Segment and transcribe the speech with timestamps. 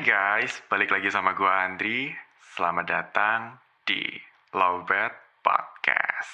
[0.00, 2.08] guys, balik lagi sama gue Andri.
[2.56, 4.00] Selamat datang di
[4.56, 5.12] Lowbat
[5.44, 6.32] Podcast.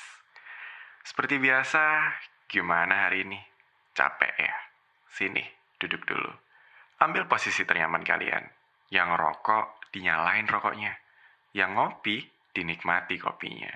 [1.02, 2.06] Seperti biasa,
[2.46, 3.40] gimana hari ini?
[3.98, 4.54] Capek ya?
[5.10, 5.42] Sini,
[5.74, 6.30] duduk dulu.
[7.02, 8.46] Ambil posisi ternyaman kalian.
[8.94, 10.94] Yang rokok, dinyalain rokoknya.
[11.50, 12.16] Yang ngopi,
[12.54, 13.74] dinikmati kopinya.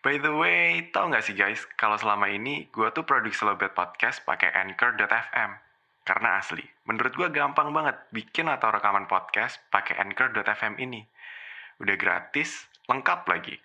[0.00, 4.24] By the way, tau gak sih guys, kalau selama ini gue tuh produksi Lowbat Podcast
[4.24, 5.63] pakai Anchor.fm.
[6.04, 11.00] Karena asli, menurut gue gampang banget bikin atau rekaman podcast pakai Anchor.fm ini.
[11.80, 13.56] Udah gratis, lengkap lagi.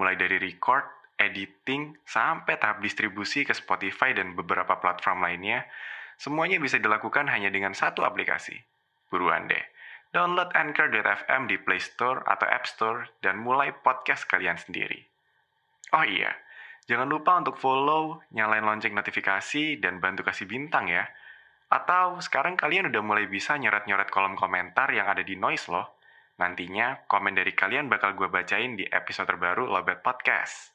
[0.00, 0.88] Mulai dari record,
[1.20, 5.68] editing, sampai tahap distribusi ke Spotify dan beberapa platform lainnya,
[6.16, 8.56] semuanya bisa dilakukan hanya dengan satu aplikasi.
[9.12, 9.60] Buruan deh,
[10.16, 15.04] download Anchor.fm di Play Store atau App Store dan mulai podcast kalian sendiri.
[15.92, 16.32] Oh iya,
[16.88, 21.04] jangan lupa untuk follow, nyalain lonceng notifikasi, dan bantu kasih bintang ya.
[21.72, 25.96] Atau sekarang kalian udah mulai bisa nyoret-nyoret kolom komentar yang ada di Noise loh.
[26.36, 30.68] Nantinya komen dari kalian bakal gue bacain di episode terbaru Lobet Podcast.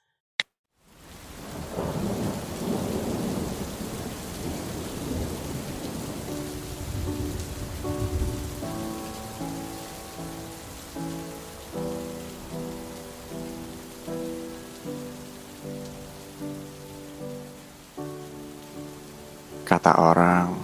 [19.67, 20.56] Kata orang,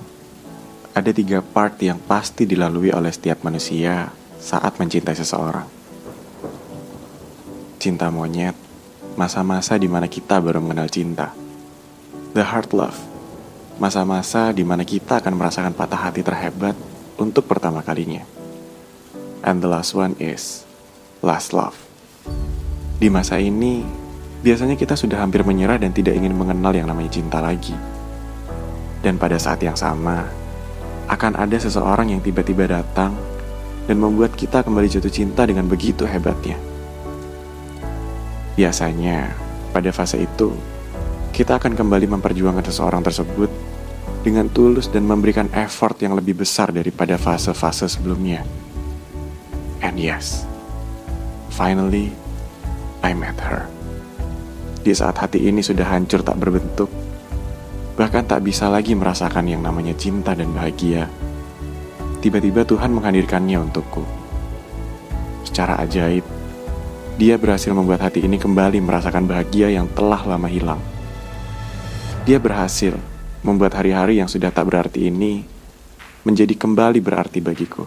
[0.94, 5.66] ada tiga part yang pasti dilalui oleh setiap manusia saat mencintai seseorang.
[7.81, 8.53] Cinta monyet,
[9.17, 11.33] masa-masa di mana kita baru mengenal cinta.
[12.38, 12.97] The heart love,
[13.81, 16.77] masa-masa di mana kita akan merasakan patah hati terhebat
[17.17, 18.21] untuk pertama kalinya.
[19.41, 20.61] And the last one is
[21.25, 21.75] last love.
[23.02, 23.81] Di masa ini,
[24.45, 27.75] biasanya kita sudah hampir menyerah dan tidak ingin mengenal yang namanya cinta lagi.
[29.03, 30.42] Dan pada saat yang sama,
[31.23, 33.15] akan ada seseorang yang tiba-tiba datang
[33.87, 36.59] dan membuat kita kembali jatuh cinta dengan begitu hebatnya.
[38.59, 39.31] Biasanya,
[39.71, 40.52] pada fase itu,
[41.31, 43.48] kita akan kembali memperjuangkan seseorang tersebut
[44.20, 48.43] dengan tulus dan memberikan effort yang lebih besar daripada fase-fase sebelumnya.
[49.80, 50.43] And yes,
[51.55, 52.11] finally,
[52.99, 53.64] I met her.
[54.83, 56.92] Di saat hati ini sudah hancur tak berbentuk,
[57.93, 61.05] bahkan tak bisa lagi merasakan yang namanya cinta dan bahagia.
[62.23, 64.02] Tiba-tiba Tuhan menghadirkannya untukku.
[65.45, 66.26] Secara ajaib,
[67.20, 70.81] dia berhasil membuat hati ini kembali merasakan bahagia yang telah lama hilang.
[72.26, 72.98] Dia berhasil
[73.43, 75.45] membuat hari-hari yang sudah tak berarti ini
[76.23, 77.86] menjadi kembali berarti bagiku.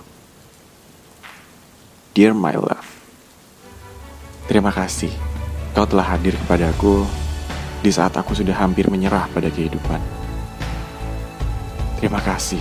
[2.13, 2.89] Dear my love,
[4.47, 5.11] terima kasih
[5.77, 7.26] kau telah hadir kepadaku
[7.81, 10.01] di saat aku sudah hampir menyerah pada kehidupan.
[12.01, 12.61] Terima kasih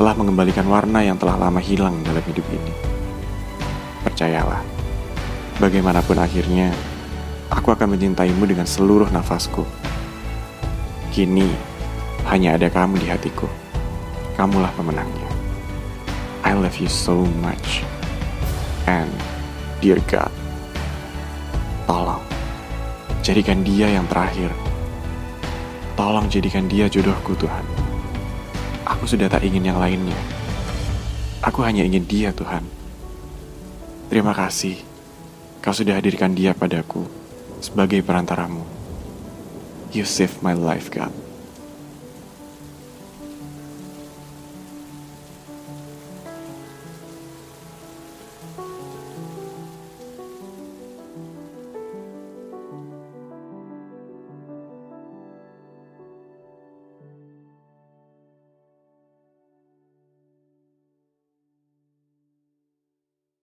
[0.00, 2.72] telah mengembalikan warna yang telah lama hilang dalam hidup ini.
[4.02, 4.64] Percayalah,
[5.60, 6.72] bagaimanapun akhirnya,
[7.52, 9.62] aku akan mencintaimu dengan seluruh nafasku.
[11.12, 11.46] Kini,
[12.26, 13.46] hanya ada kamu di hatiku.
[14.34, 15.28] Kamulah pemenangnya.
[16.42, 17.84] I love you so much.
[18.88, 19.12] And,
[19.78, 20.32] dear God,
[21.86, 22.24] tolong
[23.22, 24.50] Jadikan dia yang terakhir.
[25.94, 27.62] Tolong jadikan dia jodohku, Tuhan.
[28.82, 30.18] Aku sudah tak ingin yang lainnya.
[31.38, 32.66] Aku hanya ingin dia, Tuhan.
[34.10, 34.74] Terima kasih.
[35.62, 37.06] Kau sudah hadirkan dia padaku
[37.62, 38.66] sebagai perantaramu.
[39.94, 41.14] You saved my life, God.